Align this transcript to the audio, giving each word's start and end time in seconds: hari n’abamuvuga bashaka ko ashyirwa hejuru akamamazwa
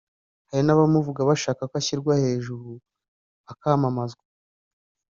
hari 0.49 0.61
n’abamuvuga 0.65 1.21
bashaka 1.29 1.61
ko 1.69 1.73
ashyirwa 1.81 2.13
hejuru 2.23 2.69
akamamazwa 3.51 4.23